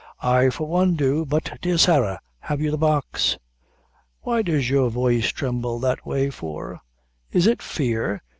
"I, 0.23 0.49
for 0.49 0.65
one, 0.65 0.95
do; 0.95 1.27
but, 1.27 1.59
dear 1.61 1.77
Sarah, 1.77 2.19
have 2.39 2.59
you 2.59 2.71
the 2.71 2.77
box?" 2.79 3.37
"Why 4.21 4.41
does 4.41 4.67
your 4.67 4.89
voice 4.89 5.27
tremble 5.29 5.77
that 5.81 6.07
way 6.07 6.31
for? 6.31 6.81
Is 7.31 7.45
it 7.45 7.61
fear? 7.61 8.23